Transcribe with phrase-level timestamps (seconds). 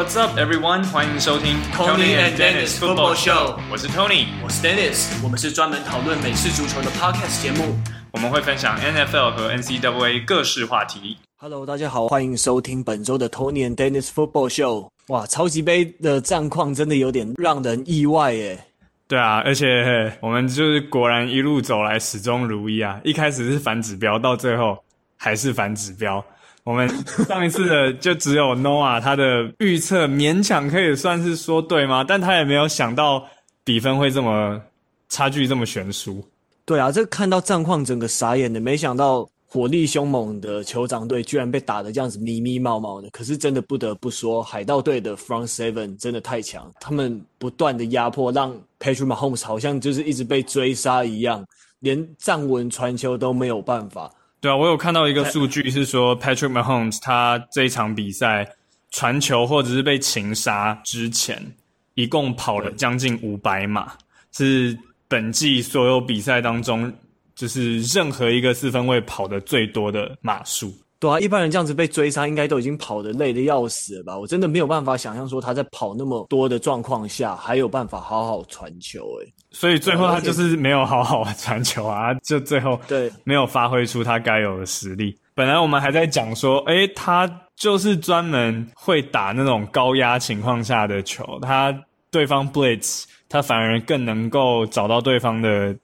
[0.00, 0.82] What's up, everyone？
[0.86, 3.58] 欢迎收听 Tony and Dennis Football Show。
[3.70, 5.22] 我是 Tony，我是 Dennis。
[5.22, 7.76] 我们是专门讨论美式足球的 Podcast 节目。
[8.10, 11.18] 我们会分享 NFL 和 NCAA 各式话题。
[11.36, 14.88] Hello，大家好，欢迎收听本周的 Tony and Dennis Football Show。
[15.08, 18.58] 哇，超级杯的战况真的有点让人意外耶。
[19.06, 22.98] 对啊，而且我们就是果然一路走来始终如一啊！
[23.04, 24.82] 一开始是反指标，到最后
[25.18, 26.24] 还是反指标。
[26.64, 26.88] 我们
[27.26, 32.04] 上一次的就只有 Noah 他的预测勉强可以算是说对吗？
[32.06, 33.26] 但他也没有想到
[33.64, 34.60] 比分会这么
[35.08, 36.22] 差距这么悬殊。
[36.64, 43.08] 对啊，这看到战况整个傻眼的，没想到火力凶猛的酋长队居然被打得这样子迷迷冒冒的。
[43.10, 51.44] 可是真的不得不说，海盗队的 Front Seven 真的太强，他们不断的压迫，让 Patrick Mahomes 好像就是一直被追杀一样，
[51.80, 54.08] 连站稳传球都没有办法。
[54.40, 58.48] 对啊，我有看到一个数据是说，Patrick Mahomes 他这一场比赛
[58.90, 61.54] 传球或者是被擒杀之前，
[61.94, 63.92] 一共跑了将近五百码，
[64.32, 66.90] 是本季所有比赛当中，
[67.34, 70.74] 就是任何一个四分卫跑的最多的码数。
[71.00, 74.18] 对啊，一般人这样子被追杀，应该都已经跑得累得要死了吧？
[74.18, 79.32] 我真的没有办法想象说他在跑那么多的状况下，还有办法好好传球诶。
[79.50, 85.18] 所以最后他就是没有好好传球啊，就最后对没有发挥出他该有的实力。
[85.34, 91.74] 本来我们还在讲说，诶，他就是专门会打那种高压情况下的球，他
[92.10, 95.74] 对方 blitz，他反而更能够找到对方的，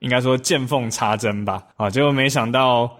[0.00, 1.62] 应该说见缝插针吧？
[1.76, 2.94] 啊，结果没想到。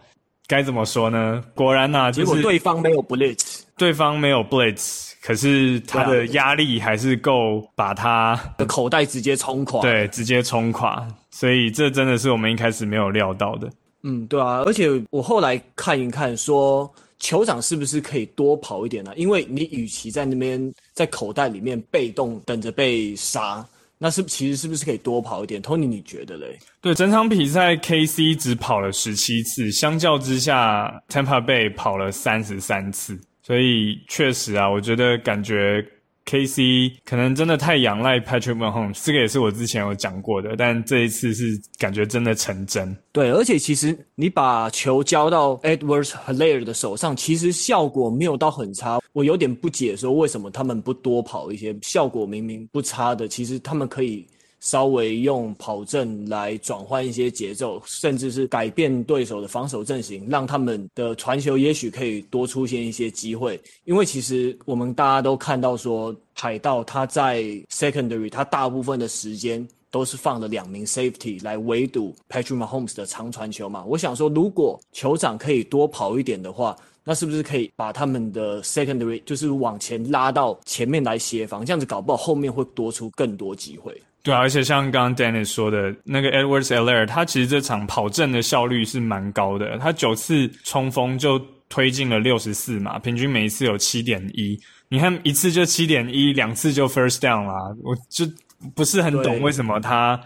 [0.48, 1.42] 该怎么说呢？
[1.54, 9.80] 果然呐、啊，就是、结果对方没有 blitz，对方没有 blitz，可是他的压力还是够把他的口袋直接冲垮。
[9.80, 11.06] 对，直接冲垮。
[11.30, 13.68] 所以这真的是我们一开始没有料到的。
[14.02, 14.62] 嗯，对啊。
[14.64, 16.88] 而且我后来看一看，说
[17.20, 19.14] 酋长是不是可以多跑一点呢、啊？
[19.16, 23.66] 因为你与其在那边在口袋里面被动等着被杀。
[23.98, 26.58] 那是不其实是不是可以多跑一点？Tony，你觉得嘞？
[26.80, 35.84] 对，整场比赛 KC 只跑了十七次，相较之下，Tampa Bay 跑了三十三次，所以确实啊，我觉得感觉。
[36.26, 42.94] KC 可能真的太仰赖 Patrick Mahomes，这个也是我之前有讲过的，但这一次是感觉真的成真。
[43.12, 48.98] 对，而且其实你把球交到 Edwards 和 Lair 的手上，其实效果没有到很差。
[49.12, 54.26] 我有点不解，说为什么他们不多跑一些，效果明明不差的，其实他们可以。
[54.60, 63.60] 稍微用跑阵来转换一些节奏，甚至是改变对手的防守阵型，让他们的传球也许可以多出现一些机会。
[63.84, 73.84] 因为其实我们大家都看到说，海盗他在 secondary，他大部分的时间都是放了两名 safety 来围堵 Patrick Mahomes 的长传球嘛。
[73.84, 81.64] 我想说，如果酋长可以多跑一点的话，那是不是可以把他们的 secondary 就是往前拉到前面来协防？
[81.64, 83.96] 这样子搞不好后面会多出更多机会。
[84.26, 89.78] 对啊，而且像刚刚 Dennis 说的那个 Edwards-Helaire 他其实这场跑阵的效率是蛮高的。
[89.78, 94.58] 他九次冲锋就推进了六十四码，平均每一次有七点一。
[94.88, 97.54] 你看一次就七点一，两次就 first down 啦。
[97.84, 98.26] 我就
[98.74, 100.20] 不是很懂为什么他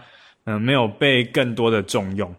[0.45, 2.33] 嗯、呃、没有被更多的重用。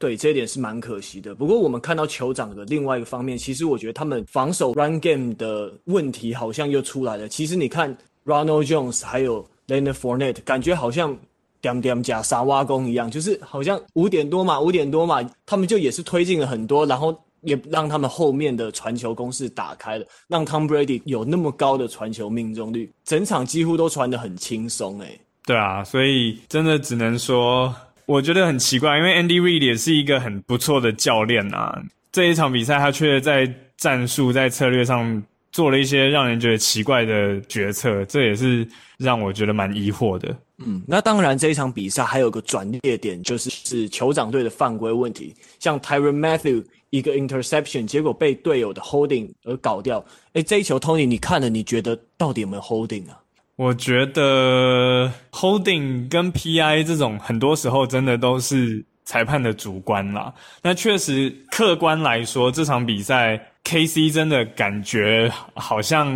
[0.00, 1.32] 对，这一点是蛮可惜的。
[1.32, 7.28] 不过我们看到酋长的另外一个方面，其实我觉得他们防守 run game 的问题好像又出来了。
[7.28, 9.48] 其实你看 Ronald Jones 还有。
[9.68, 11.16] Leonard for Nate，感觉好像
[11.60, 25.18] 点点加沙挖工一样，就是好像五点多嘛，五点多嘛，他们就也是推进了很多，然后也让他们后面的传球攻势打开了，让 Tom Brady 有那么高的传球命中率，整场几乎都传得很轻松诶。
[25.46, 27.74] 对啊，所以真的只能说，
[28.06, 31.82] 我觉得很奇怪，因为 Andy Reid 也是一个很不错的教练啊，
[32.12, 35.22] 这一场比赛他却在战术在策略上。
[35.54, 38.66] 做了一些让人觉得奇怪的决策，这也是
[38.98, 40.36] 让我觉得蛮疑惑的。
[40.58, 50.04] 嗯，那当然这一场比赛还有个转捩点，就是是酋长队的犯规问题，像 Tyrann Mathieu 一个 interception，结果被队友的 holding 而搞掉。
[50.32, 53.20] 诶，这一球 Tony 你看了，你觉得到底有没有 holding 啊？
[53.54, 60.34] 我觉得 holding 跟 PI 这种很多时候真的都是裁判的主观啦。
[60.60, 63.40] 那确实客观来说，这场比赛。
[63.64, 66.06] KC 真的感觉好像，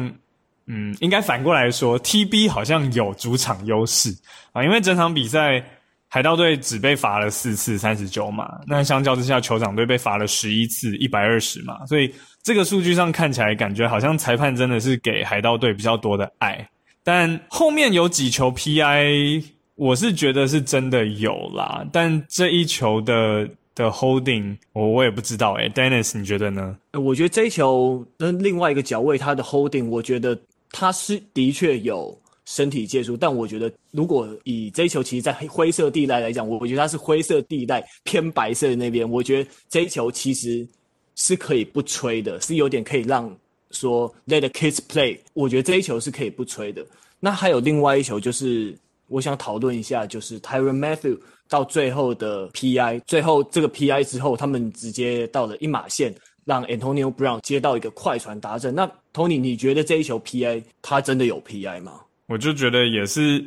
[0.67, 4.15] 嗯，应该反过来说，TB 好像有主场优势。
[4.53, 5.65] 啊，因为整场比赛
[6.09, 16.69] 海盗队只被罚了四次三十九码，那相较之下，酋长队被罚了十一次一百二十码，所以这个数据上看起来感觉好像裁判真的是给海盗队比较多的爱，
[17.03, 19.43] 但后面有几球 PI，
[19.75, 23.49] 我是觉得是真的有啦，但这一球的。
[23.85, 26.77] 的 holding，我我也不知道诶，Dennis，你觉得呢？
[26.93, 30.39] 我觉得这一球跟另外一个角位他的 holding，我觉得
[30.71, 40.67] 他是的确有身体接触，但我觉得如果以这一球其实，在灰色地带来讲，我我觉得他是灰色地带偏白色的那边，我觉得这一球其实
[41.15, 43.35] 是可以不吹的，是有点可以让
[43.71, 46.85] 说 let the kids play，我觉得这一球是可以不吹的。
[47.21, 48.75] 那还有另外一球就是
[49.09, 51.19] 我想讨论一下，就是 Tyran Matthew
[51.49, 56.15] 到最后的 PI，最后这个 PI 之后，他们直接到了一码线。
[56.45, 58.75] 让 Antonio Brown 接到一个快船达阵。
[58.75, 62.01] 那 Tony，你觉得这一球 PI 他真的有 PI 吗？
[62.27, 63.45] 我就觉得也是，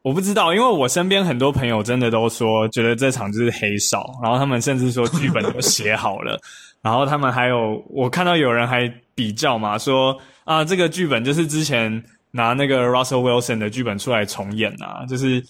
[0.00, 6.40] 我不知道，因为我身边很多朋友真的都说，觉得这场就是黑哨，然后他们甚至说剧本都写好了，
[6.80, 15.42] 然后他们还有我看到有人还比较嘛，说啊这个剧本就是之前拿那个 Russell Wilson 的剧本出来重演啊，就是。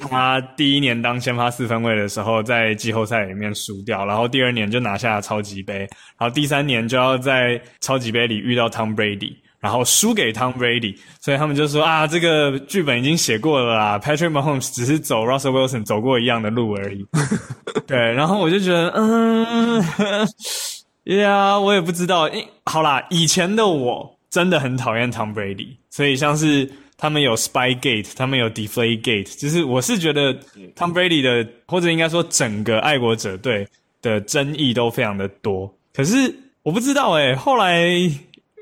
[0.00, 5.78] 他第一年当先发四分卫的时候，在季后赛里面输掉，然后第二年就拿下了超级杯，
[6.16, 17.04] 然后第三年就要在超级杯里遇到 Tom Brady，然后输给 Tom Brady，所以他们就说啊，这个剧本已经写过了啦，Patrick Mahomes 只是走 Russell Wilson 走过一样的路而已。
[17.88, 26.70] 对，然后我就觉得，嗯，呀、 yeah，我也不知道，诶，好啦，以前的我真的很讨厌 Tom Brady，所以像是。
[27.00, 30.34] 他们有 Spy Gate，他们有 Deflate Gate，就是我是觉得
[30.74, 33.64] Tom Brady 的，或者应该说整个爱国者队
[34.02, 35.72] 的争议都非常的多。
[35.94, 36.34] 可是
[36.64, 37.88] 我不知道诶，后来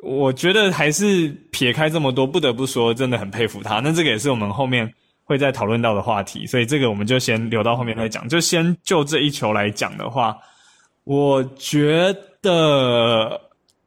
[0.02, 3.80] 我觉得还是撇开这么多，不得不说真的很佩服他。
[3.80, 4.92] 那这个也是我们后面
[5.24, 8.28] 会再讨论到的话题，所以这个我们就先留到后面再讲。
[8.28, 10.36] 就先就这一球来讲的话，
[11.04, 13.40] 我觉得，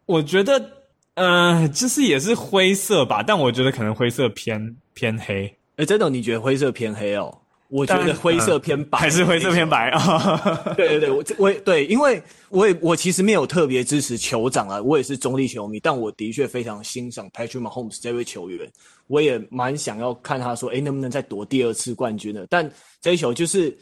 [0.07, 0.78] 我觉得。
[1.19, 5.45] 嗯、呃，就是也是灰色吧，但我觉得可能灰色偏偏黑。
[5.75, 7.37] 哎、欸，真的，你觉得灰色偏黑哦？
[7.67, 10.73] 我觉得灰色偏白，还是灰色偏白 啊？
[10.77, 18.65] 对对对，我我对，因为我也我其实没有特别支持酋长啊，我也是中立球迷，但我的确非常欣赏 Patrick Mahomes 这位球员，
[19.07, 22.47] 我也蛮想要看他说，哎，能不能再夺第二次冠军的？
[22.49, 23.77] 但这一球就是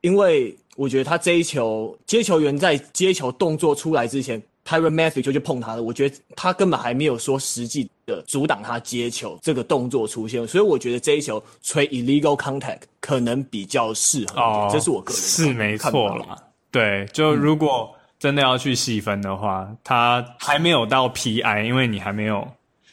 [0.00, 4.42] 因为我觉得他这一球接球员在接球动作出来之前。
[4.68, 14.38] Tyrann Mathieu 就去碰他了，我觉得他根本还没有说实际的阻挡他接球这个动作出现，所以我觉得这一球吹 illegal contact 可能比较适合。
[14.38, 16.36] 哦，这是我个人是没错啦。
[16.70, 22.46] 对，就如果真的要去细分的话，嗯，他还没有到 PI，因为你还没有。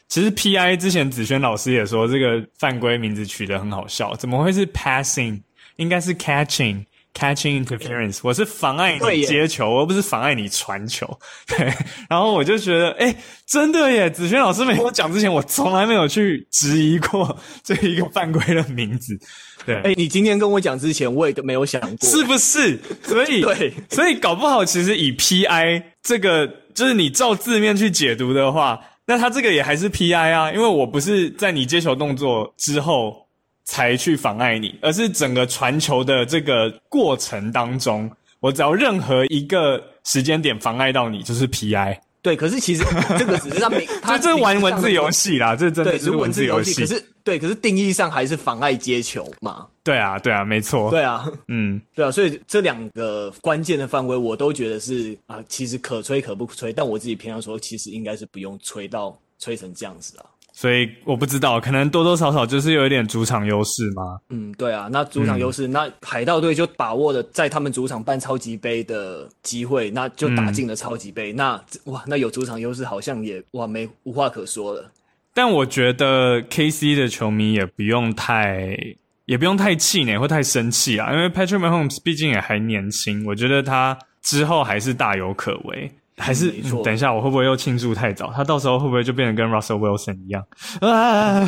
[0.07, 5.42] 其实 PI 之前子轩老师也说这个犯规名字取得很好笑，怎么会是 passing？
[5.75, 6.86] 应该是 catching。
[7.17, 11.07] Catching interference，我是妨碍你接球，而不是妨碍你传球。
[11.47, 11.73] 对，
[12.09, 13.15] 然后我就觉得，哎，
[13.47, 14.09] 真的耶！
[14.09, 19.17] 子轩老师没跟我讲之前，我从来没有去质疑过这一个犯规的名字。
[19.65, 22.77] 对，哎，你今天跟我讲之前，我也都没有想过，是不是？
[23.03, 33.25] 所以， 对，所以搞不好，其实以 PI 这个，就是你照字面去解读的话，那他这个也还是 PI 啊，因为我不是在你接球动作之后。
[33.65, 38.09] 才去妨碍你，而是整个传球的这个过程当中，
[38.39, 41.97] 我只要任何一个时间点妨碍到你，就是 PI。
[42.21, 42.83] 对，可是其实
[43.19, 46.81] 这个只是让你， 就这玩文字游戏啦，这真的是文字游戏。
[46.81, 49.67] 可是对，可是定义上还是妨碍接球嘛。
[49.83, 50.89] 对啊，对啊，没错。
[50.89, 60.25] 对啊，嗯，对啊，所以这两个关键的犯规，我都觉得是啊，其实可吹可不吹，但我自己偏向说，其实应该是不用吹到吹成这样子啊。
[60.57, 64.17] 所以我不知道，可能多多少少就是有一点主场优势吗？
[64.29, 71.33] 嗯，对啊，那主场优势，嗯、那海盗队就把握了在他们主场办超级杯的机会，那就打进了超级杯。
[71.33, 74.89] 嗯、那哇，那有主场优势，好像也哇没无话可说了。
[75.33, 78.77] 但我觉得 KC 的球迷也不用太
[79.25, 85.91] 也不用太气馁或太生气啊，因为 Patrick Mahomes 毕竟也还年轻，我觉得他之后还是大有可为。
[86.17, 88.31] 还是、嗯、等一下，我会不会又庆祝太早？
[88.34, 90.41] 他到时候会不会就变成跟 Russell Wilson 一样？
[90.79, 91.45] 啊，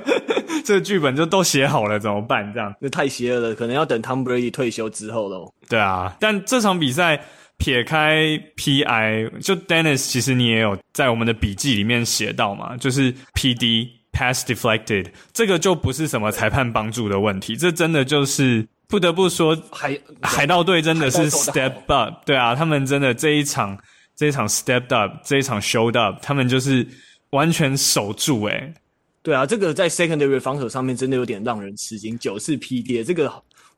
[0.64, 2.50] 这个剧本就都写好了，怎么办？
[2.54, 5.52] 这样那太邪恶了，可能要等 Tom Brady 退休之后喽。
[5.68, 7.20] 对啊，但这场比赛
[7.58, 23.76] 撇开 PI，就 Dennis，其实你也有在我们的笔记里面写到嘛，就是 PD Pass Deflected，这个就不是什么裁判帮助的问题，这真的就是不得不说海海盗队真的是 Step Up，对啊，他们真的这一场。
[24.16, 26.86] 这一场 stepped up，这一场 showed up，他们就是
[27.30, 28.74] 完全守住诶、欸。
[29.22, 32.18] 对啊，这个在 secondary 防守上面真的有点让人吃惊。
[32.18, 33.30] 九次 PD，这个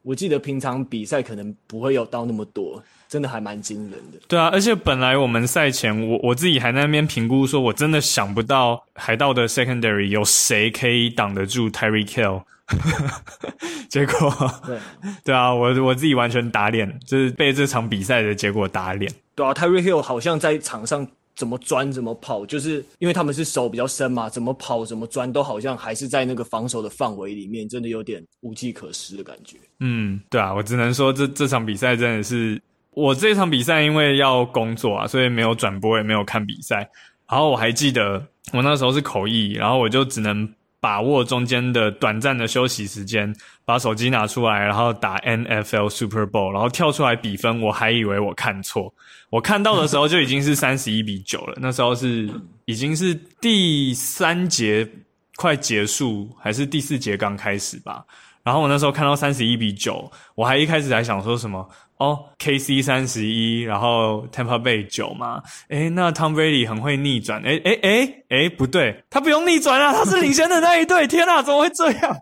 [0.02, 4.18] 我记得平常比赛可能不会有到那么多，真的还蛮惊人的。
[4.28, 12.42] 对啊，而且本来我们赛前我我自己还在那边评估说，我真的想不到海盗的 secondary 有谁可以挡得住 Tyreek Hill。
[13.88, 14.32] 结果
[14.66, 14.78] 对
[15.25, 19.10] 对啊，我我自己完全打脸，就是被这场比赛的结果打脸。
[19.34, 29.56] 对啊，Tyreek Hill 好像在场上怎么钻怎么跑，就是因为他们是手比较深嘛，怎么跑怎么钻都好像还是在那个防守的范围里面，真的有点无计可施的感觉。
[29.80, 32.60] 嗯，对啊，我只能说这这场比赛真的是
[32.90, 36.88] 我这场比赛因为要工作啊，所以没有转播也没有看比赛。
[37.30, 40.46] 然后我还记得我那时候是口译，然后我就只能。
[40.80, 48.92] 把握中间的短暂的休息时间，把手机拿出来，然后打 NFL Super Bowl，然后跳出来比分，我还以为我看错，
[49.30, 51.58] 我看到的时候就已经是三十一比九了。
[51.61, 52.30] 那时候是
[52.66, 54.88] 已经是第三节
[55.37, 58.04] 快结束，还是第四节刚开始吧？
[58.44, 61.68] 然后我那时候看到三十一比九，我还一开始还想说什么。
[61.99, 72.17] 哦，KC 三十一，然后 Tampa Bay 九嘛，诶，那 Tom Brady 很会逆转，诶诶诶诶，不对，他不用逆转啊，他是领先的那一队， 天哪，怎么会这样？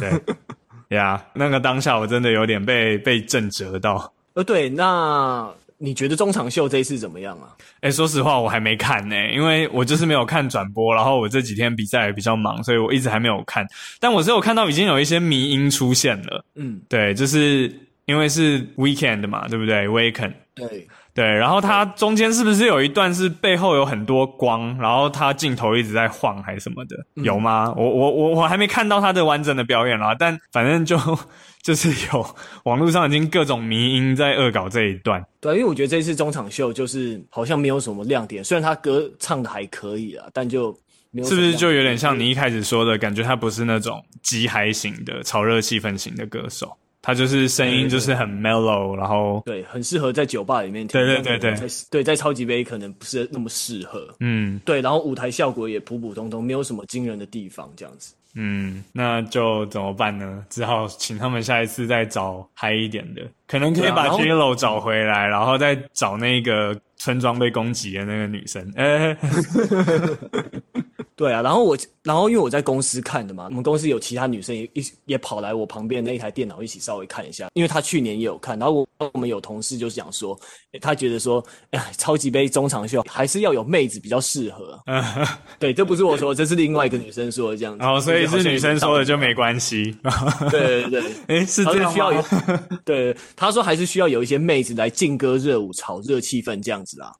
[0.00, 0.10] 对，
[0.96, 4.10] 呀，那个当下我真的有点被被震折到。
[4.32, 7.52] 呃，对，那你觉得中场秀这一次怎么样啊？
[7.82, 13.66] 诶，说实话，我还没看呢，因为我就是没有看转播，然后我这几天比赛也比较忙，所以我一直还没有看。
[14.00, 17.70] 但我是有看到已经有一些迷因出现了，嗯，对，就是。
[18.08, 26.96] 因为是 weekend 嘛，对不对？weekend 对对，然后它中间是不是有一段是背后有很多光，然后它镜头一直在晃还是什么的？
[27.16, 27.72] 嗯、有吗？
[27.76, 30.96] 我我我我还没看到它的完整的表演啦，但反正就
[31.62, 32.26] 就是有
[32.64, 35.22] 网络上已经各种迷音在恶搞这一段。
[35.38, 40.74] 对，因为我觉得这次中场秀就是好像没有什么亮点，虽然他歌唱的还可以啊，但就。
[41.24, 43.22] 是不是就有点像你一开始说的感觉？
[43.22, 46.76] 他不是那种极嗨型的炒热气氛型的歌手。
[47.00, 51.00] 他就是声音就是很 mellow，然后对，很适合在酒吧里面听。
[51.00, 54.08] 对对对对，在对在超级杯可能不是那么适合。
[54.20, 58.14] 嗯，对，然后舞台效果也普普通通，没有什么惊人的地方，这样子。
[58.34, 60.44] 嗯，那就怎么办呢？
[60.50, 68.72] 只好请他们下一次再找嗨一点的，可能可以把 J.Lo 找回来，然后再找那个村庄被攻击的那个女生。
[68.76, 69.16] 哎。
[71.16, 80.38] 对啊，然后我，然后因为我在公司看的嘛，我们公司有其他女生也一也跑来我旁边那一台电脑一起稍微看一下，因为她去年也有看，然后我我们有同事就讲说，
[80.80, 84.80] 他觉得说，哎，超级杯中场秀还是要有妹子比较适合。
[84.86, 85.02] 嗯，
[85.58, 87.84] 对，这不是我说，这是另外一个女生说的这样子。
[87.84, 89.96] 哦，所以是女生说的就没关系。
[90.52, 92.24] 对对对，哎， 是这样需要有，
[92.84, 97.12] 对，他说还是需要有一些妹子来劲歌热舞，炒热气氛这样子啊。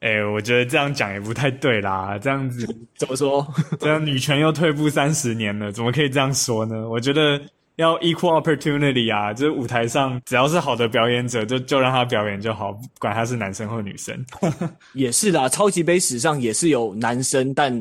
[0.00, 2.18] 哎、欸，我觉得这样讲也不太对啦。
[2.18, 2.66] 这样子
[2.98, 3.46] 怎么说？
[3.78, 6.88] 这样女权又退步三十年了，怎么可以这样说呢？
[6.88, 7.40] 我觉得
[7.76, 14.26] 要 equal opportunity 啊，就是舞台上只要是好的表演者，就就让他表演就好，不管他是男生或女生。
[14.94, 17.72] 也是啦，超级杯史上也是有男生但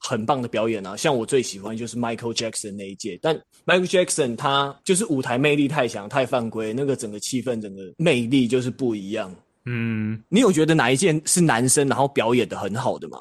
[0.00, 0.96] 很棒的表演啊。
[0.96, 9.32] 像我最喜欢就是 Michael Jackson 那一届，但 Michael Jackson 他就是舞台魅力太强，太犯规，那个整个气氛、整个魅力就是不一样。
[9.66, 13.18] 嗯，你有觉得哪一件是男生然后表演的很好的吗？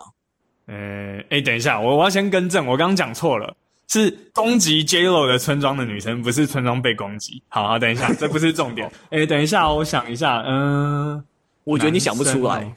[0.67, 3.55] 呃，哎、欸，等一下，我我要先更正，我刚刚讲错了，
[3.87, 7.41] 是攻击 J.Lo 的村庄的女生，不是村庄被攻击。
[7.49, 8.87] 好好，等一下，这不是重点。
[9.09, 11.23] 哎、欸，等一下，我想一下，嗯、呃，
[11.63, 12.73] 我觉得你想不出来。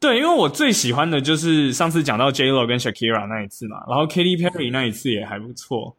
[0.00, 5.96] 对，因为我最喜欢的就是上次讲到 J.Lo 跟 Shakira 那一次嘛，然后 Katy Perry 那一次也还不错。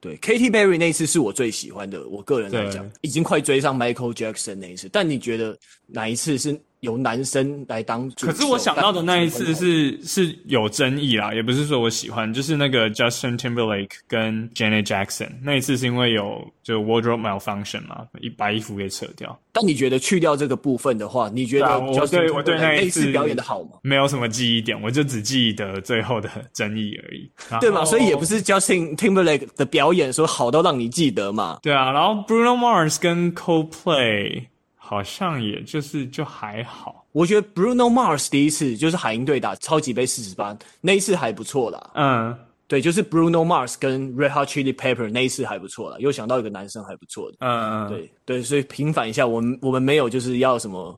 [0.00, 4.88] 对，Katy Perry 那一次是我最喜欢的，我个人来讲，已经快追上 Michael Jackson 那一次。
[4.92, 6.58] 但你觉得哪一次是？
[6.80, 19.36] 由男生来当主，可是我想到的那一次是是有争议啦，也不是说我喜欢，就是那个 Justin Timberlake 跟 Janet Jackson 那一次是因为有就 wardrobe malfunction 嘛，一把衣服给扯掉。
[19.52, 23.70] 但你觉得去掉这个部分的话，你觉得 Justin 我对那一次表演的好吗？
[23.82, 27.30] 没有什么记忆点，我就只记得最后的争议而已，
[27.60, 27.84] 对嘛？
[27.84, 31.58] 所以也不是 Justin Timberlake 的表演说好到让你记得嘛？
[31.60, 34.44] 对啊，然后 Bruno Mars 跟 Coldplay。
[34.88, 41.90] 好像也就是就还好，我觉得 Bruno Mars 第一次就是海鹰队打超级杯四十八那一次还不错啦。
[41.92, 42.34] 嗯，
[42.66, 45.98] 对，就是 Bruno Mars 跟 Red Hot Chili Pepper 那一次还不错啦。
[45.98, 47.36] 又想到一个男生还不错的。
[47.40, 50.96] 嗯嗯，对对，所以平反一下，我们我们没有就是要什么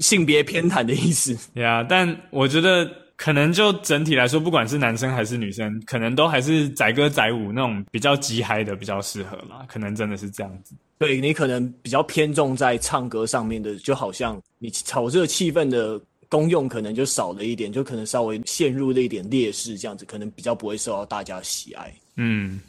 [0.00, 1.38] 性别偏袒的意思。
[1.54, 9.64] 对啊，但我觉得可能就整体来说，不管是男生还是女生，可能都还是载歌载舞那种比较激嗨的比较适合啦。
[9.66, 10.74] 可能真的是这样子。
[10.98, 21.92] 对，你可能比较偏重在唱歌上面的，就好像你炒热气氛的功用可能就少了一点，就可能稍微陷入了一点劣势，这样子可能比较不会受到大家喜爱。
[22.16, 22.60] 嗯。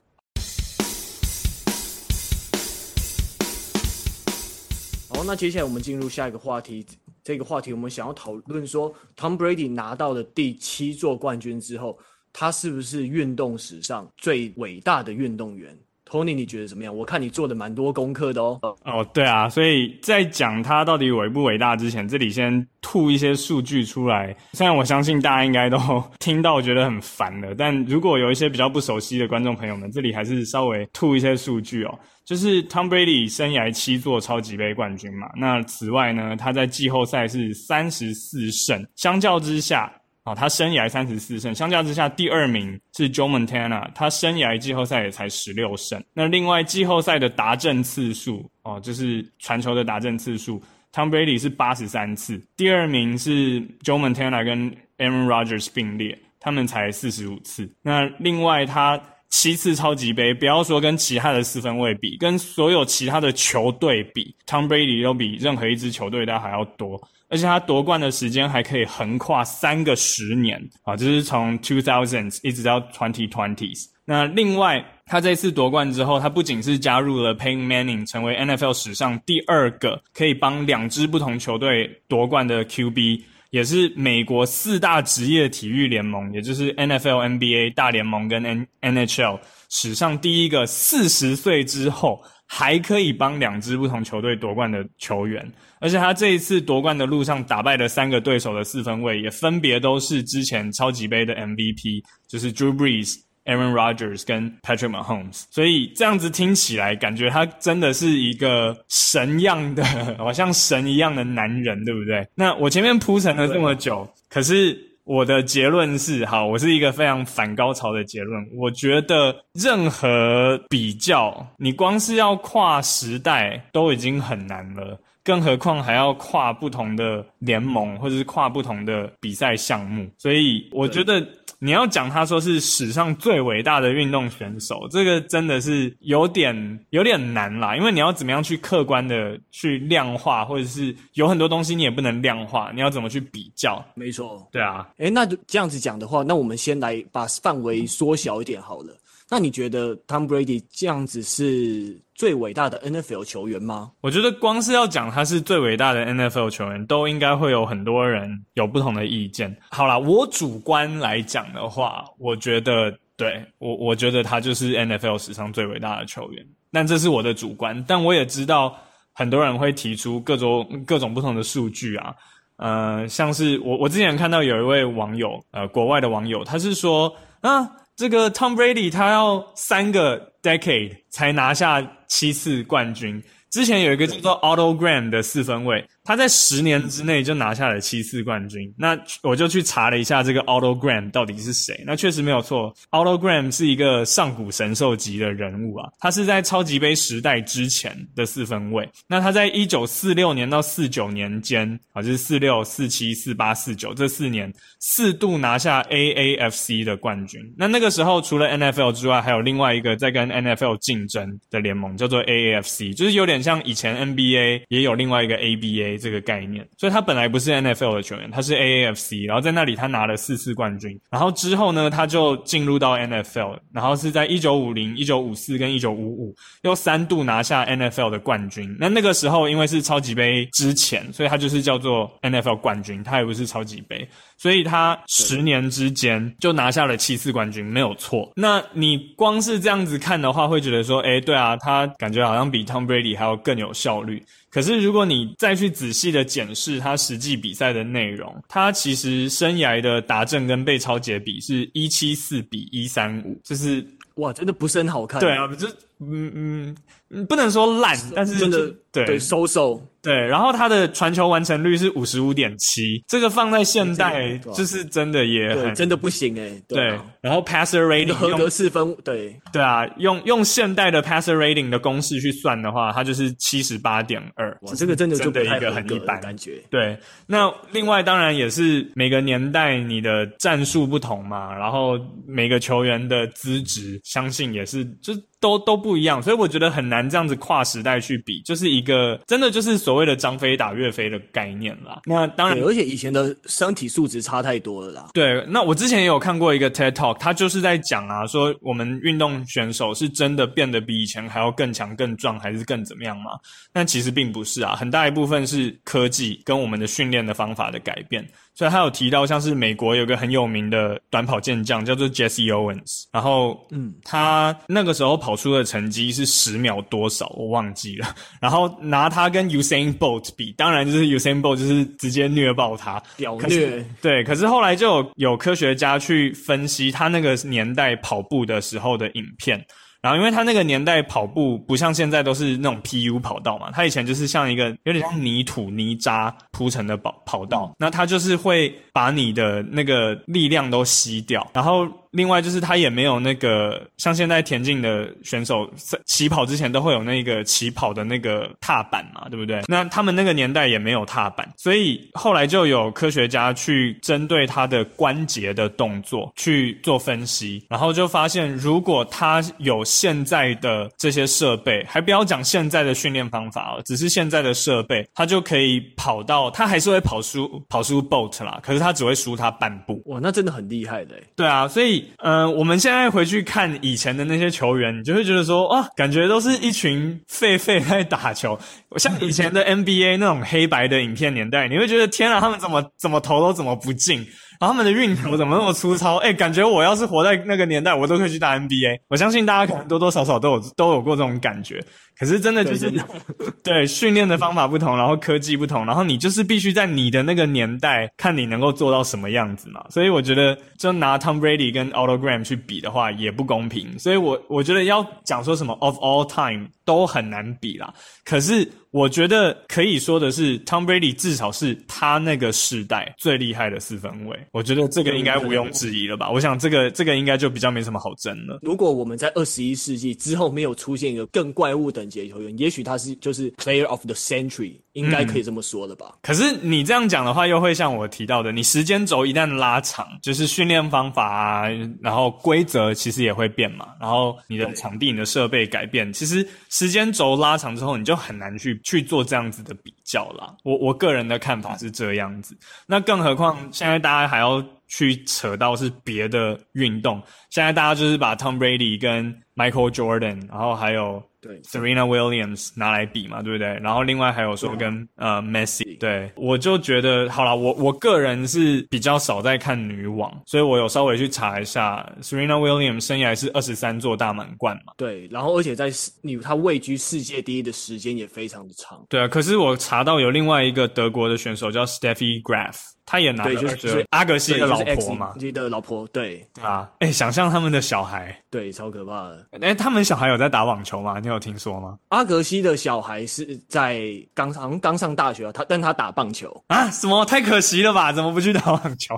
[5.10, 6.86] 好，那接下来我们进入下一个话题。
[7.27, 12.00] 这个话题我们想要讨论说，Tom Brady 拿到了第七座冠军之后，
[12.31, 15.77] 他是不是运动史上最伟大的运动员？
[16.07, 16.95] Tony，你觉得怎么样？
[16.95, 18.57] 我看你做的蛮多功课的哦。
[18.85, 24.33] 哦，对啊，所以在讲他到底伟不伟大之前，这里先吐一些数据出来。
[24.53, 25.77] 虽然我相信大家应该都
[26.19, 31.99] 听到觉得很烦了，但如果有一些比较不熟悉的观众朋友们，这里还是稍微吐一些数据哦。
[32.23, 35.27] 就是 Tom Brady 生涯七座超级杯冠军嘛。
[35.35, 39.91] 那此外呢，他在季后赛是三十四胜，相较之下。
[40.27, 46.03] 哦，他生涯三十四胜，相较之下，第二名是 Joe Montana，他生涯季后赛也才十六胜。
[46.13, 50.62] 那另外季后赛的达阵次数，哦，就是传球的达阵次数
[50.93, 57.72] ，Tom Brady 是八十三次，第二名是 Joe Montana 跟 Aaron Rodgers 并列，他们才四十五次。
[57.81, 67.01] 那另外他七次超级杯，不要说跟其他的四分卫比，跟所有其他的球队比，Tom Brady 都比任何一支球队都还要多。
[67.29, 73.86] 而且他夺冠的时间还可以横跨三个十年啊，就是从 two thousands 一直到 twenty twenties。
[74.05, 89.38] 那另外，他这次夺冠之后，他不仅是加入了 Peyton Manning，成为 NFL 史上第二个可以帮两支不同球队夺冠的 QB，也是美国四大职业体育联盟，也就是 NFL、NBA 大联盟跟 N NHL
[89.69, 95.46] 史上第一个四十岁之后还可以帮两支不同球队夺冠的球员。
[95.80, 105.44] 而且他这一次夺冠的路上打败了三个对手的四分卫，也分别都是之前超级杯的 MVP，就是 Drew Brees、Aaron Rodgers 跟 Patrick Mahomes。
[105.51, 109.86] 所以这样子听起来，感觉他真的是一个神样的，
[110.18, 112.27] 好像神一样的男人，对不对？
[112.34, 114.75] 那我前面铺陈了这么久，可是
[115.07, 118.45] 我的结论是，好，我是一个非常反高潮的结论。
[118.57, 124.99] 我觉得任何比较，你光是要跨时代都已经很难了。
[125.23, 131.25] 更何况还要跨不同的联盟，或者是跨不同的比赛项目，所以我觉得
[131.59, 143.83] 你要讲他说是史上最伟大的运动选手，这个真的是有点有点难啦，因为你要怎么样去客观的去量化，或者是有很多东西你也不能量化，你要怎么去比较？
[143.95, 148.96] 没错，对啊，诶，那就这样子讲的话，那我们先来把范围缩小一点好了。
[149.29, 153.92] 那你觉得 Tom Brady 这样子是最伟大的 NFL 球员吗？
[154.00, 159.53] 我觉得光是要讲他是最伟大的 NFL 球员，都应该会有很多人有不同的意见。
[159.70, 166.46] 好啦，我主观来讲的话，我觉得对，我我觉得他就是 NFL 史上最伟大的球员。
[166.72, 168.77] 但这是我的主观，但我也知道
[169.11, 172.16] 很多人会提出各种各种不同的数据啊，
[172.55, 177.70] 呃，像是我我之前看到有一位网友，呃，国外的网友，他是说啊。
[177.98, 183.22] 这个 Tom Brady 他要三个 decade 才拿下七次冠军。
[183.50, 185.83] 之前有一个叫做 Auto Graham 的四分卫。
[186.07, 188.74] 他在十年之内就拿下了七次冠军。
[188.77, 191.83] 那我就去查了一下这个 Otto Graham 到底是谁。
[191.85, 195.89] 那确实没有错，Otto Graham 是一个上古神兽级的人物啊。
[196.00, 198.87] 他是在超级杯时代之前的四分卫。
[199.05, 207.41] 那他在一九四六年到四九年间，啊，就是四六、四七、四八、四九这四年，四度拿下 AAFC 的冠军。
[207.57, 215.97] 那那个时候除了 NFL 之外，还有另外一个在跟 NFL 竞争的联盟，叫做 AAFC，就是有点像以前 NBA 也有另外一个 ABA。
[215.98, 228.75] 这个概念，所以他本来不是 NFL 的球员，他是 AAFC，然后在那里他拿了四次冠军，然后之后呢，他就进入到 NFL，然后是在一九五零、一九五四跟一九五五又三度拿下 NFL 的冠军。
[228.79, 234.07] 那那个时候因为是超级杯之前，所以他就是叫做 NFL 冠军，他也不是超级杯，
[234.38, 238.31] 所以他十年之间就拿下了七次冠军，没有错。
[238.36, 244.24] 那你光是这样子看的话，会觉得说，哎，对啊，他感觉好像比 Tom Brady 还要更有效率。
[244.57, 255.22] 可是，如果你再去仔细的检视他实际比赛的内容，他其实生涯的达阵跟被超解比是一七四比一三五，就是哇，真的不是很好看。
[255.22, 255.67] 对啊，就
[256.00, 256.75] 嗯
[257.11, 258.74] 嗯，不能说烂，但是真的
[259.05, 259.81] 对对收手。
[260.00, 274.57] 对，然后他的传球完成率是五十五点七，这个放在现代就是真的也很真的不行哎、欸、对，对，然后 passer rating 合格四分，对对啊，用用现代的 passer rating 的公式去算的话，它就是七十八点二。
[274.62, 276.62] 哇，这个真的就不一个很一般感觉。
[276.70, 292.01] 对，那另外当然也是每个年代你的战术不同嘛，然后每个球员的资质，相信也是就都都不一样，所以我觉得很难这样子跨时代去比，就是一个真的就是所谓的张飞打岳飞的概念啦。
[292.05, 295.09] 那当然，而且以前的身体素质差太多了啦。
[295.13, 303.31] 对，那我之前也有看过一个 TED Talk，他就是在讲啊，说我们运动选手是真的变得比以前还要更强、更壮，还是更怎么样嘛？
[303.73, 308.25] 但其实并不是啊，很大一部分是科技跟我们的训练的方法的改变。
[308.57, 318.07] 所以他有提到，像是美国有个很有名的短跑健将叫做 Jesse Owens，然后，嗯，他那个时候跑出的成绩是十秒多少，我忘记了。
[318.41, 323.85] 然后拿他跟 Usain Bolt 比，当然就是 Usain Bolt 就是直接虐爆他，屌虐。
[324.01, 329.63] 对，可是后来就有有科学家去分析他那个年代跑步的时候的影片。
[330.07, 341.87] 然后，因为他那个年代跑步不像现在都是那种 PU 跑道嘛，他以前就是像一个有点像泥土泥渣铺成的跑跑道，那他就是会把你的那个力量都吸掉，然后。
[342.18, 345.70] 另外就是他也没有那个像现在田径的选手
[346.08, 349.62] 起跑之前都会有那个起跑的那个踏板嘛，对不对？
[349.68, 370.01] 那他们那个年代也没有踏板，所以后来就有科学家去针对他的关节的动作去做分析，然后就发现如果他有现在的这些设备，还不要讲现在的训练方法哦，只是现在的设备，他就可以跑到，他还是会跑输跑输 Bolt 啦，可是他只会输他半步。
[370.08, 371.14] 哇，那真的很厉害的。
[371.36, 372.06] 对啊，所以。
[372.17, 378.57] 嗯、我们现在回去看以前的那些球员，你就会觉得说，啊，感觉都是一群废废在打球。
[378.98, 384.25] 像以前的 NBA 那种黑白的影片年代，你会觉得天啊，他们怎么怎么投都怎么不进。
[384.59, 386.17] 然后他们的运球怎么那么粗糙？
[386.17, 389.00] 哎，感觉我要是活在那个年代，我都可以去打 NBA。
[389.07, 391.83] 我相信大家可能多多少少都有都有过这种感觉。
[392.20, 393.03] 可是真的就是，对，
[393.63, 399.85] 对，训练的方法不同，然后科技不同，然后你就是必须在你的那个年代看你能够做到什么样子嘛。
[399.91, 404.00] 所以我觉得，就拿 Tom Brady 跟 Otto Graham 去比的话，也不公平。
[404.00, 407.93] 所以我我觉得要讲说什么 of all time 都很难比啦。
[408.25, 408.67] 可是。
[408.91, 414.37] 我觉得可以说的是，Tom Brady 至少是他那个时代最厉害的四分卫。
[414.51, 416.29] 我觉得这个应该毋庸置疑了吧？
[416.31, 418.59] 我想这个这个应该就比较没什么好争了。
[418.61, 426.16] 如果我们在二十一世纪之后没有出现一个更怪物等级的球员，也许他是就是 Player of the Century，应该可以这么说的吧？
[426.22, 431.70] 可是你这样讲的话，又会像我提到的，你时间轴一旦拉长，就是训练方法啊，
[432.01, 438.81] 然后规则其实也会变嘛，然后你的场地、你的设备改变，其实时间轴拉长之后，你就很难去。
[438.88, 442.57] 去做这样子的比较啦，我我个人的看法是这样子。
[442.87, 451.22] 那更何况现在大家还要去扯到是别的运动，现在大家就是把 Tom Brady 跟 Michael Jordan，然后还有。
[451.39, 453.67] 对，Serena Williams 拿来比嘛，对不对？
[453.75, 464.93] 然后另外还有说跟呃 Messi，对，我就觉得好了，我我个人是比较少在看女网，所以我有稍微去查一下，Serena Williams 生涯是二十三座大满贯嘛。
[464.98, 465.91] 对，然后而且在
[466.24, 469.05] 女她位居世界第一的时间也非常的长。
[469.07, 472.75] 对啊，可是我查到有另外一个德国的选手叫 Steffi Graf。
[473.10, 479.48] 他也拿了，就是阿格西的老婆嘛，的老婆，对啊，哎，想象他们的小孩，对，超可怕的。
[479.62, 481.18] 哎，他们小孩有在打网球吗？
[481.22, 481.98] 你有听说吗？
[482.10, 484.01] 阿格西的小孩是在
[484.33, 486.90] 刚上刚上大学啊，他但他打棒球啊？
[486.92, 487.24] 什么？
[487.24, 488.12] 太可惜了吧？
[488.12, 489.16] 怎么不去打网球？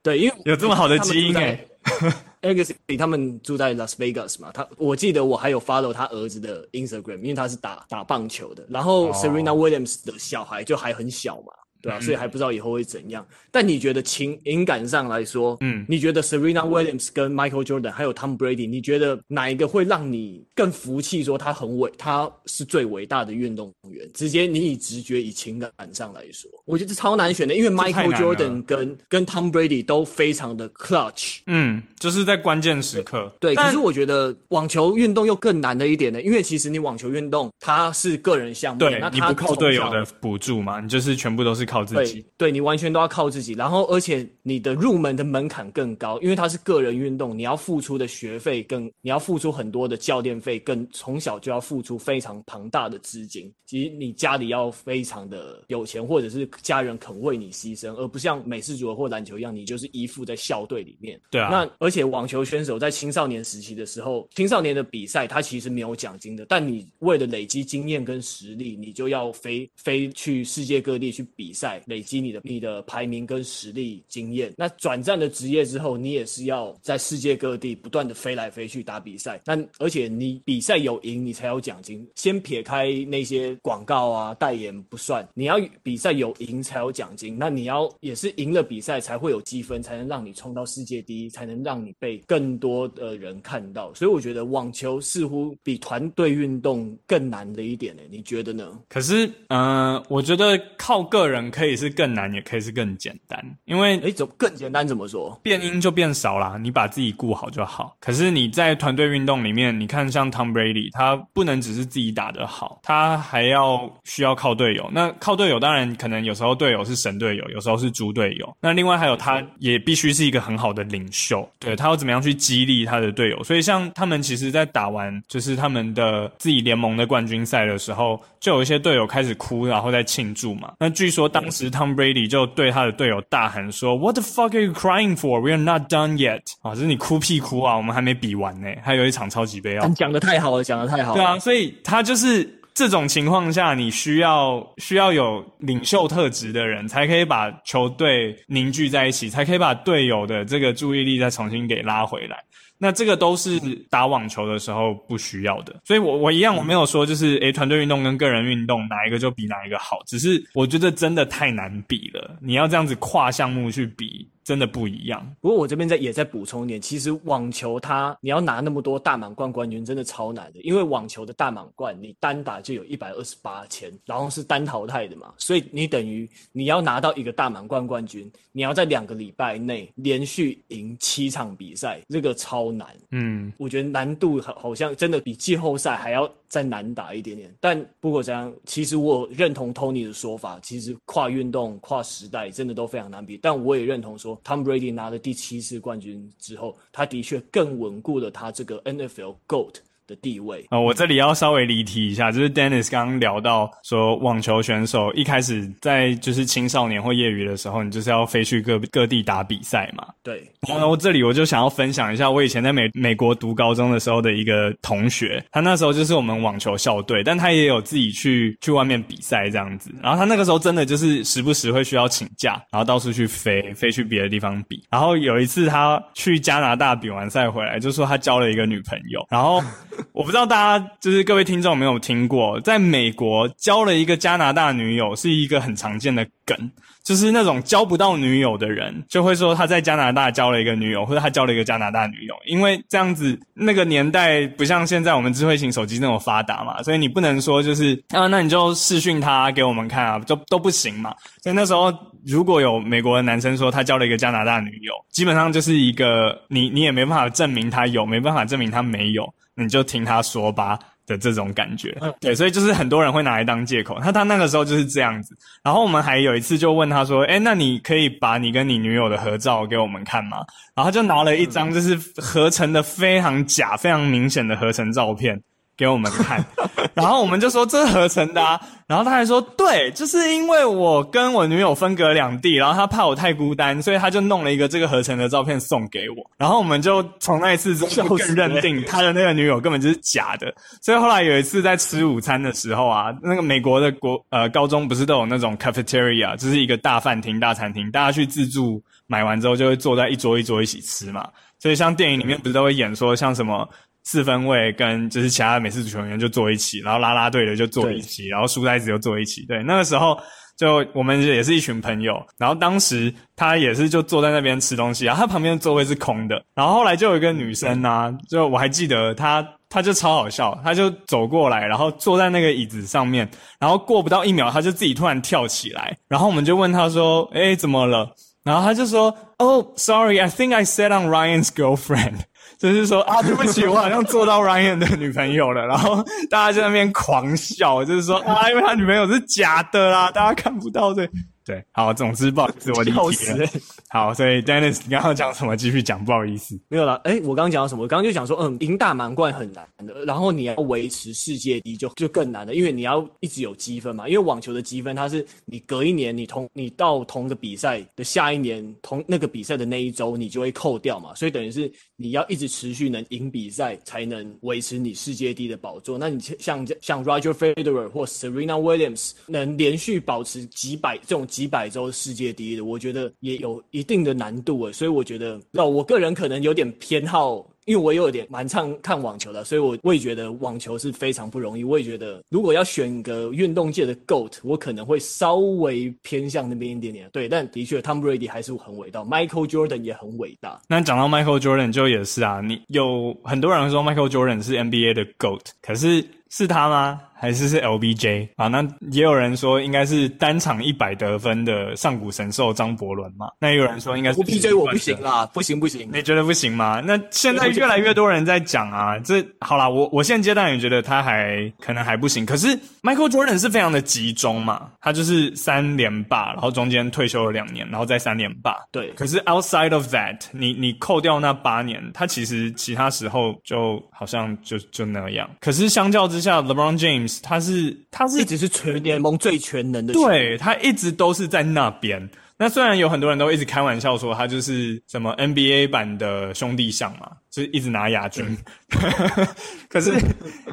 [0.00, 1.50] 对，因为 有这么好的基因哎。
[1.50, 1.56] 阿
[2.54, 8.64] 格西他们住在 Las Vegas 嘛，他我记得我还有 follow 他儿子的 Instagram，因为他是打打棒球的。
[8.68, 11.52] 然后 Serena Williams 的小孩就还很小嘛。
[11.82, 13.26] 对啊，所以还不知道以后会怎样。
[13.28, 21.22] 嗯、但你觉得情情感上来说，嗯，你觉得 Serena Williams 跟 Michael Jordan 还有 Tom Brady，你觉得哪一个会让你更服气？
[21.24, 24.08] 说他很伟，他是最伟大的运动员。
[24.14, 33.32] 直接你以直觉、以情感上来说，我觉得超难选的，因为 Michael Jordan 跟跟 Tom Brady 都非常的 clutch，嗯，就是在关键时刻。
[33.40, 41.62] 对，可是我觉得网球运动又更难的一点呢，因为其实你网球运动它是个人项目，对，那你不靠队友的补助嘛，你就是全部都是。
[41.72, 53.50] 靠自己，对，对你完全都要靠自己，然后而且你的入门的门槛更高，因为它是个人运动，你要付出的学费更，你要付出很多的教练费，更从小就要付出非常庞大的资金。
[53.64, 61.18] 其实你家里要非常的有钱，或者是家人肯为你牺牲，而不像美式足球或篮球一样，你就是依附在校队里面。
[61.30, 61.48] 对啊。
[61.50, 71.80] 那而且网球选手在青少年时期的时候，青少年的比赛他其实没有奖金的，但你为了累积经验跟实力，你就要飞飞去世界各地去比赛。
[71.86, 74.52] 累积你的你的排名跟实力经验。
[74.56, 79.40] 那转战了职业之后，你也是要在世界各地不断的飞来飞去打比赛。
[79.44, 82.08] 那而且你比赛有赢，你才有奖金。
[82.14, 87.36] 先撇开那些广告啊、代言不算，你要比赛有赢才有奖金。
[87.38, 93.92] 那你要也是赢了比赛才会有积分，才能让你冲到世界第一，才能让你被更多的人看到。
[93.94, 98.78] 所以我觉得网球似乎比团队运动更难的一点呢，你觉得呢？
[98.88, 103.42] 可是，嗯、呃，我觉得靠个人可以是更难，也可以是更简单。
[103.64, 104.86] 因为，诶，怎么更简单？
[104.86, 105.38] 怎么说？
[105.42, 107.96] 变音就变少啦，你把自己顾好就好。
[108.00, 114.88] 可是你在团队运动里面，你看像 Tom Brady，他不能只是自己打得好，他还要需要靠队友。
[114.92, 118.56] 那靠队友，当然可能有时候队友是神队友，有时候是猪队友。
[118.60, 123.42] 那另外还有，他也必须是一个很好的领袖，对，他要怎么样去激励他的队友。
[123.44, 130.72] 所以像他们其实，在打完就是他们的自己联盟的冠军赛的时候，就有一些队友开始哭，然后在庆祝嘛。
[130.78, 135.40] 那据说当时 Tom Brady 就对他的队友大喊说：“What the fuck are you crying for?
[135.40, 139.88] We are not done yet。”啊，就是你哭屁哭啊，我们还没比完呢，还有一场超级杯要。
[139.90, 141.20] 讲的太好了，讲的太好了。
[141.20, 152.42] 对啊，所以他就是这种情况下，你需要需要有领袖特质的人，才可以把球队凝聚在一起，才可以把队友的这个注意力再重新给拉回来。
[152.78, 164.28] 那这个都是打网球的时候不需要的，所以我我一样我没有说就是诶团队运动跟个人运动哪一个就比哪一个好，只是我觉得真的太难比了，你要这样子跨项目去比。
[164.44, 165.24] 真的不一样。
[165.40, 170.60] 不过我这边在也在补充一点，其实网球它你要拿那么多大满贯冠军，真的超难的。
[170.62, 182.88] 因为网球的大满贯你单打就有一百二十八签，然后是单淘汰的嘛，所以你等于你要拿到一个大满贯冠军，你要在两个礼拜内连续赢七场比赛，这个超难。
[183.10, 187.50] 嗯，我觉得难度好好像真的比季后赛还要再难打一点点。
[187.58, 193.38] 但不过这样，其实我认同 Tony 的说法，其实跨运动、跨时代真的都非常难比。
[193.40, 194.38] 但我也认同说。
[194.44, 199.76] Tom Brady 拿了第七次冠军之后，他的确更稳固了他这个 NFL GOAT
[200.12, 210.06] 的地位啊、哦，我这里要稍微离题一下，就是 Dennis 刚刚聊到说，网球选手一开始在就是青少年或业余的时候，你就是要飞去各各地打比赛嘛。
[210.22, 210.46] 对。
[210.68, 219.90] 然后这里我就想要分享一下，我以前在美美国读高中的时候的一个同学，他那时候就是我们网球校队，但他也有自己去去外面比赛这样子。
[220.02, 224.82] 然后他那个时候真的就是时不时会需要请假，然后到处去飞，飞去别的地方比。
[224.90, 229.62] 然后有一次他去加拿大比完赛回来，就说他交了一个女朋友，然后。
[230.12, 236.56] 我不知道大家就是各位听众有没有听过，在美国交了一个加拿大女友是一个很常见的梗，
[237.04, 251.14] 就是那种交不到女友的人就会说他在加拿大交了一个女友，或者他交了一个加拿大女友，因为这样子那个年代不像现在我们智慧型手机那么发达嘛，所以你不能说就是啊，那你就视讯他给我们看啊，就都不行嘛。
[251.42, 251.92] 所以那时候
[252.26, 259.32] 如果有美国的男生说他交了一个加拿大女友，基本上就是一个你你也没办法证明他有，没办法证明他没有。
[259.54, 263.98] 你就听他说吧的这种感觉，对，所以就是很多人会拿来当借口。
[264.00, 265.36] 他他那个时候就是这样子。
[265.62, 270.38] 然后我们还有一次就问他说：“诶，那你可以把你跟你女友的合照给我们看吗？”
[270.74, 275.40] 然后他就拿了一张就是合成的非常假、非常明显的合成照片。
[275.76, 276.44] 给我们看，
[276.94, 301.26] 然后我们就说这是合成的啊，然后他还说对，就是因为我跟我女友分隔两地，然后他怕我太孤单，所以他就弄了一个这个合成的照片送给我，然后我们就从那一次之后更认定他的那个女友根本就是假的，所以后来有一次在吃午餐的时候啊，那个美国的国呃高中不是都有那种 cafeteria，就是一个大饭厅、大餐厅，大家去自助买完之后就会坐在一桌一桌一起吃嘛，
[301.58, 303.66] 所以像电影里面不是都会演说像什么。
[304.04, 309.44] 四分卫跟就是其他的美式足球员就坐一起，然后啦啦队的就坐一起，然后书呆子就坐一起。
[309.46, 310.18] 对，那个时候
[310.56, 332.22] 就我们也是一群朋友，然后当时他也是就坐在那边吃东西，然后他旁边的座位是空的，然后后来就有一个女生啊，就我还记得她，她就超好笑，她就走过来，然后坐在那个椅子上面，然后过不到一秒，她就自己突然跳起来，然后我们就问她说：“诶，怎么了？”然后她就说：“Oh, sorry, I think I sat on Ryan's girlfriend。”
[332.70, 341.08] 就是说啊，对不起，我好像做到 Ryan 的女朋友了，然后大家在那边狂笑，就是说啊，因为他女朋友是假的啦，大家看不到的。
[341.44, 343.48] 对，好，总之不好意思，我离题了。
[343.88, 345.56] 好，所以 Dennis，你刚刚讲什么？
[345.56, 346.58] 继续讲，不好意思。
[346.68, 347.82] 没有啦，诶、欸，我刚刚讲到什么？
[347.82, 354.08] 我刚刚就讲说，嗯，赢大满贯很难的，然后你要维持世界第一就就更难了，因为你要一直有积分嘛。
[354.08, 361.12] 因为网球的积分，它是你隔一年，你同你到同个比赛的下一年，同那个比赛的那一周，你就会扣掉嘛。
[361.16, 365.98] 所以等于是你要一直持续能赢比赛，才能维持你世界第一的宝座。
[365.98, 371.26] 那你像像 Roger Federer 或 Serena Williams 能连续保持几百这种。
[371.32, 374.72] 几百周世界第一的，我觉得也有一定的难度诶。
[374.72, 377.46] 所以我觉得，那我个人可能有点偏好。
[377.64, 381.62] 因为我有点蛮常看网球的，所以我我也觉得网球是非常不容易。
[381.62, 387.08] 我也觉得，如果要选个运动界的 GOAT，我可能会稍微偏向那边一点点。
[387.12, 390.60] 对，但的确，Tom Brady 还是很伟大，Michael Jordan 也很伟大。
[390.66, 397.00] 那讲到 Michael Jordan 就也是啊，你有很多人说 Michael Jordan 是 NBA 的 GOAT，可是是他吗？
[397.14, 398.48] 还是是 LBJ 啊？
[398.48, 403.28] 那也有人说应该是单场一百得分的上古神兽张伯伦嘛？
[403.38, 406.82] 那也有人说应该是 LBJ，我不行啦，不行不行，你觉得不行吗？
[406.84, 412.26] 那现在越来越多人在讲啊，这好啦，我我现阶段也觉得他还可能还不行。
[412.26, 418.56] 可是 Michael Jordan 是非常的集中嘛，他就是三连霸，然后中间退休了两年，然后再三连霸。
[418.72, 418.90] 对。
[418.94, 425.30] 可是 outside of that，你你扣掉那八年，他其实其他时候就好像就就那样。
[425.40, 432.08] 可是相较之下，LeBron James 他是他是一直是全联盟最全能的，对，他一直都是在那边。
[432.38, 439.26] 那虽然有很多人都一直开玩笑说他就是什么 NBA 版的兄弟象嘛，就是一直拿亚军，嗯、
[439.68, 439.90] 可是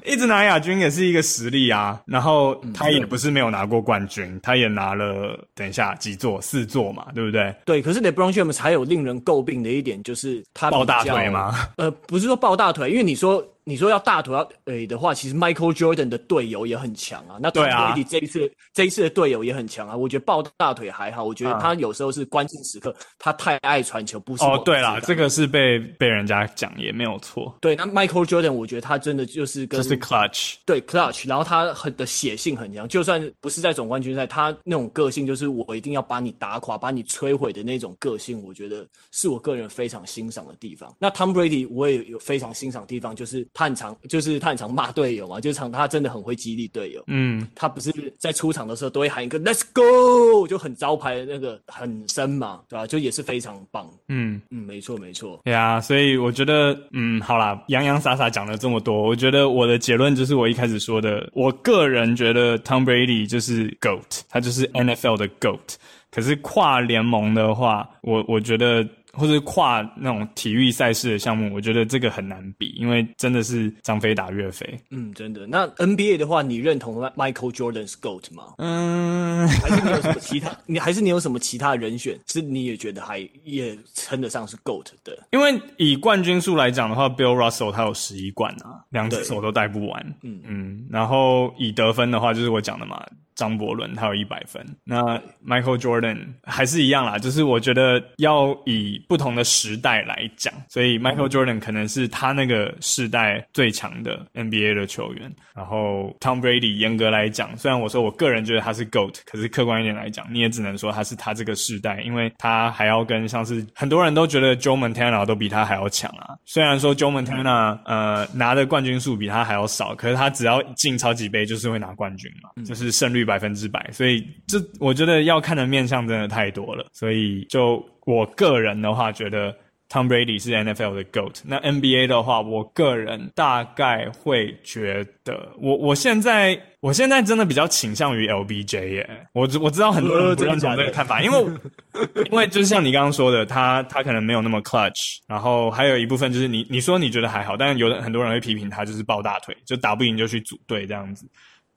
[0.06, 2.02] 一直拿亚军也是一个实力啊。
[2.08, 7.54] 然后他也不是没有拿过冠军，嗯、他也拿了等一下几座四座嘛，对不对？
[7.66, 7.82] 对。
[7.82, 11.54] 可是 LeBron James 还有令人诟病的一点就是他抱大腿吗？
[11.76, 13.46] 呃，不是说抱大腿，因为你说。
[13.66, 17.38] 你说要大腿要诶的话，其实 Michael Jordan 的队友也很强啊。
[17.40, 19.96] 那 Tom Brady 这一次、啊、这一次的队友也很强啊。
[19.96, 24.60] 我觉得抱大腿还好，我觉得他有时候是关键时刻，他太爱传球，不是哦。
[24.66, 27.56] 对啦，这个是被被人家讲也没有错。
[27.62, 40.96] 对，那 Michael Jordan 我觉得他真的就是跟就是 clutch，对 clutch，然后他很的血性很强，就算不是在总冠军赛，他那种个性就是我一定要把你打垮，把你摧毁的那种个性，我觉得是我个人非常欣赏的地方。
[41.00, 44.40] 那 Tom Brady 我也有非常欣赏的地方，就是他很常，就是。
[44.40, 47.04] 他很常骂队友嘛，就常他真的很会激励队友。
[47.08, 52.88] 嗯，他不是在出场的时候都会喊一个 “Let's go”，就很招牌的那个很深嘛，对吧？
[52.88, 53.90] 就也是非常棒。
[54.08, 55.42] 嗯嗯，没错没错。
[55.44, 56.54] 对啊，所以我觉得，
[56.92, 65.76] 嗯，好啦，洋洋洒洒讲了这么多，我觉得我的结论就是我一开始说的，我个人觉得 Tom Brady 就是 GOAT，他就是 NFL 的 GOAT。
[66.12, 68.86] 可是跨联盟的话，我我觉得。
[69.20, 74.66] 或者跨那种体育赛事的项目，我觉得这个很难比，因为真的是张飞打岳飞。
[74.90, 75.46] 嗯，真的。
[75.46, 78.44] 那 NBA 的话，你认同 Michael Jordan's GOAT 吗？
[78.58, 80.58] 嗯，还是你有什么其他？
[80.66, 82.18] 你还是你有什么其他人选？
[82.28, 85.28] 是你也觉得还也称得上是 GOAT 的？
[85.32, 90.16] 因为以冠军数来讲的话，Bill Russell 他有十一冠啊，两只手都戴不完。
[90.24, 90.88] 嗯嗯。
[90.90, 93.06] 然后以得分的话，就是我讲的嘛。
[93.40, 116.94] 张伯伦他有一百分，那 Michael Jordan 还是一样啦，就是我觉得要以不同的时代来讲，所以 Michael Jordan 可能是他那个时代最强的 NBA 的球员，然后 Tom Brady 严格来讲，虽然我说我个人觉得他是 GOAT，可是客观一点来讲，你也只能说他是他这个世代，因为他还要跟像是很多人都觉得 Joe Montana 都比他还要强啊，虽然说
[116.94, 123.29] Joe Montana 呃拿的冠军数比他还要少，可是他只要进超级杯就是会拿冠军嘛，就是胜率。
[123.30, 126.88] 百分之百，所以这我觉得要看的面相真的太多了。
[126.92, 129.56] 所以就我个人的话，觉得
[129.88, 131.42] Tom Brady 是 NFL 的 GOAT。
[131.46, 139.28] 那 NBA 的话，我个人大概会觉得，我我现在我现在真的比较倾向于 LBJ 耶。
[139.34, 141.40] 我我知道很多人不认同这个看法，因为
[142.30, 151.28] 因为就是像你刚刚说的，他他可能没有那么 clutch，然后还有一部分就是你你说你觉得还好，但是有的很多人会批评他就是抱大腿，就打不赢就去组队这样子。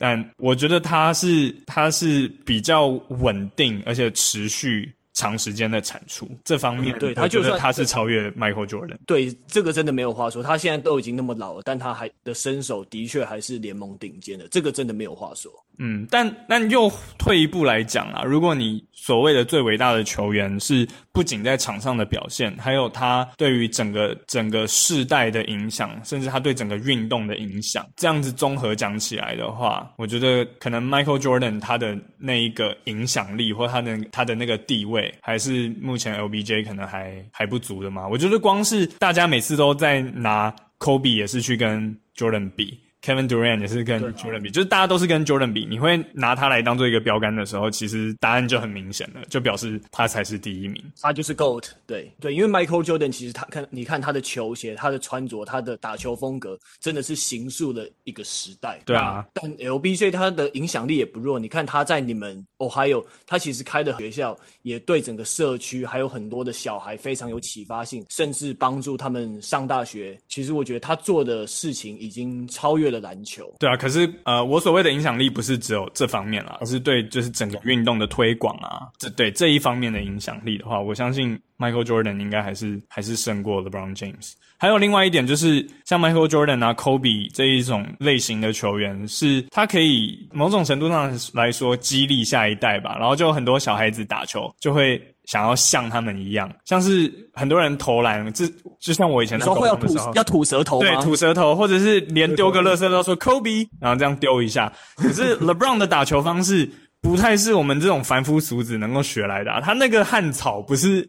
[0.03, 2.89] 但我觉得他是他是比较
[3.21, 8.97] 稳定，而且持续长时间的产出这方面，对，他就算他是超越 Michael Jordan。
[9.07, 10.43] 对，这个真的没有话说。
[10.43, 15.53] 他现在都已经那么老了，但他还的身手的确还是联盟顶尖的，这个真的没有话说。
[15.79, 38.07] 嗯，但但又退一步来讲啊，如果你所谓的最伟大的球员是不仅在场上的表现，还有他对于整个整个世代的影响，甚至他对整个运动的影响，这样子综合讲起来的话，我觉得可能 Michael Jordan 他的那一个影响力或他的他的那个地位，还是目前 LBJ 可能还还不足的嘛。
[38.07, 42.79] 我觉得光是大家每次都在拿 Kobe 也是去跟 Jordan 比。
[43.03, 51.65] Kevin Durant 也是跟 Jordan 比，就是大家都是跟 Jordan 比，你会拿他来当做一个标杆的时候，其实答案就很明显了，就表示他才是第一名，他就是 GOAT。
[51.85, 58.81] 对对，因为 Michael Jordan 其实他看，你看他的球鞋、他的穿着、他的打球风格，真的是形塑了一个时代。
[58.87, 70.17] 对啊，但 LBJ 他的影响力也不弱，你看他在你们哦，还有他其实开的学校也对整个社区还有很多的小孩非常有启发性，甚至帮助他们上大学。
[70.29, 73.53] 其实我觉得他做的事情已经超越了篮球。
[73.59, 84.35] 对啊，可是呃，我所谓的影响力不是只有这方面啦，而是对就是整个运动的推广啊，这对这一方面的影响力的话，我相信 Michael Jordan 应该还是还是胜过 LeBron James。
[84.59, 92.97] 还有另外一点就是，像 Michael Jordan 啊、Kobe 这一种类型的球员，是他可以某种程度上来说激励下一代吧。
[92.97, 98.47] 然后就有很多小孩子打球就会想要像他们一样，像是很多人投篮，就
[98.81, 99.67] 就像我以前的时候，
[100.15, 104.73] 要吐舌头，对，吐舌头，或者是连丢个乐色都说 Kobe，然后这样丢一下。
[104.97, 106.69] 可是 LeBron 的打球方式。
[107.03, 111.03] 不太是我们这种凡夫俗子能够学来的啊，他那个汉草不是，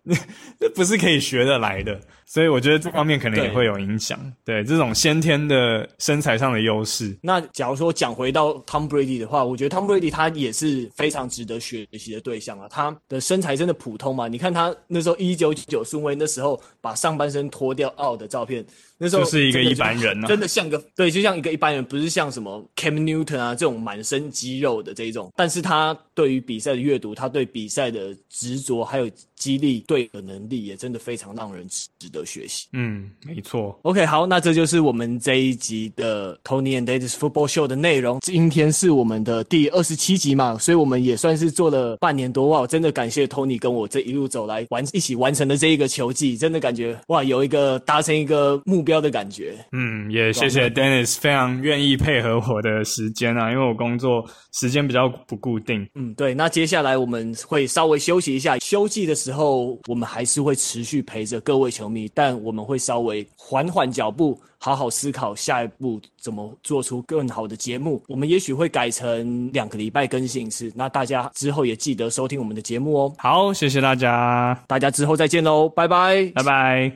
[0.60, 2.02] 这 不是可以学得来的，
[2.34, 4.20] 所以我觉得这方面可能也会有影响。
[4.44, 7.16] 对，对这种先天的身材上的优势。
[7.22, 12.68] 那假如说讲回到 Tom Brady 的话，我觉得 Tom Brady 他也是非常值得学习的对象啊。
[12.68, 14.28] 他的身材真的普通嘛？
[14.28, 18.66] 你看他那时候一九九顺位那时候把上半身脱掉奥的照片。
[18.98, 25.32] 那时候就是一个一般人、啊，真的像个对，就像一个一般人，不是像什么 Cam Newton 啊这种满身肌肉的这一种。
[25.36, 32.68] 但是他对于比赛的阅读，他对比赛的执着，还有激励对的能力，也真的非常让人值得学习。
[32.74, 33.78] 嗯，没错。
[33.84, 38.20] OK，好，那这就是我们这一集的 Tony and Dennis Football Show 的内容。
[38.22, 42.62] 今天是我们的第二十七集嘛，所以我们也算是做了半年多哇！
[42.62, 49.04] 我真的感谢 Tony 跟我这一路走来完一起完成的这一个球季，真的感觉哇，有一个达成一个目标。
[49.04, 55.86] 的感觉，嗯，也谢谢 Dennis 非常愿意配合我的时间啊，因为我工作时间比较不固定。
[56.04, 68.04] 嗯，对，那接下来我们会稍微休息一下，休季的时候我们还是会持续陪着各位球迷，但我们会稍微缓缓脚步，好好思考下一步怎么做出更好的节目。
[68.08, 73.14] 我们也许会改成两个礼拜更新一次，那大家之后也记得收听我们的节目哦。
[73.18, 76.92] 好，谢谢大家，大家之后再见喽，拜拜，拜拜。